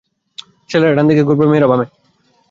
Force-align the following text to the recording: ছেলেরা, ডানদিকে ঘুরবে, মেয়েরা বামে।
ছেলেরা, 0.69 0.95
ডানদিকে 0.97 1.23
ঘুরবে, 1.23 1.45
মেয়েরা 1.47 1.67
বামে। 1.67 1.85